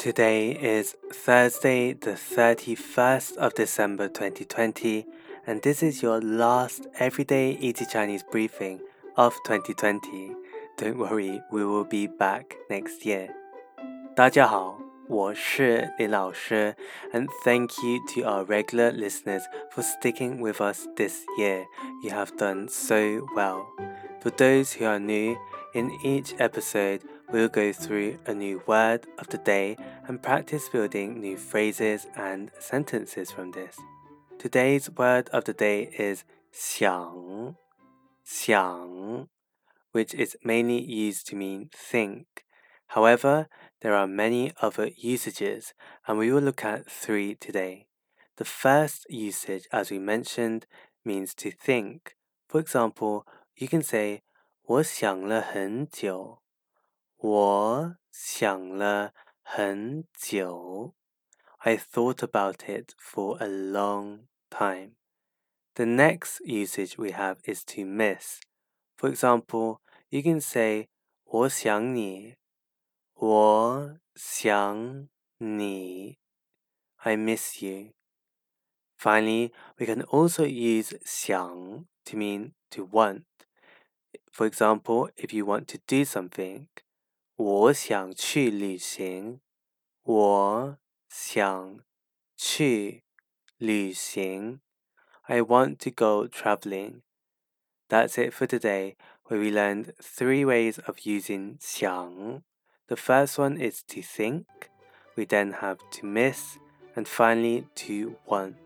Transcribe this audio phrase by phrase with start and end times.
[0.00, 5.06] Today is Thursday, the 31st of December 2020,
[5.46, 8.80] and this is your last everyday Easy Chinese briefing
[9.16, 10.34] of 2020.
[10.78, 13.28] Don't worry, we will be back next year.
[14.14, 14.78] 大家好，
[15.08, 16.74] 我是林老师,
[17.12, 21.64] and thank you to our regular listeners for sticking with us this year.
[22.02, 23.66] You have done so well.
[24.22, 25.36] For those who are new,
[25.73, 27.01] in each episode,
[27.31, 29.77] we'll go through a new word of the day
[30.07, 33.77] and practice building new phrases and sentences from this.
[34.37, 37.55] Today's word of the day is 想,
[38.23, 39.27] 想,
[39.91, 42.25] which is mainly used to mean think.
[42.87, 43.47] However,
[43.81, 45.73] there are many other usages,
[46.05, 47.87] and we will look at three today.
[48.35, 50.65] The first usage, as we mentioned,
[51.05, 52.15] means to think.
[52.49, 53.25] For example,
[53.55, 54.23] you can say
[54.62, 56.42] 我想了很久。
[57.16, 60.94] 我想了很久。
[61.58, 64.96] I thought about it for a long time.
[65.74, 68.40] The next usage we have is to miss.
[68.96, 70.88] For example, you can say
[71.24, 72.36] 我想你。
[73.14, 75.08] 我想
[75.38, 76.18] 你。
[76.96, 77.92] I miss you.
[78.98, 83.24] Finally, we can also use 想 to mean to want.
[84.30, 86.68] For example, if you want to do something,
[87.36, 89.40] 我想去旅行。
[90.02, 91.80] 我想
[92.36, 93.02] 去
[93.58, 94.60] 旅行。
[95.22, 97.02] I want to go traveling.
[97.88, 102.42] That's it for today, where we learned three ways of using 想.
[102.86, 104.46] The first one is to think,
[105.16, 106.58] we then have to miss,
[106.94, 108.56] and finally to want.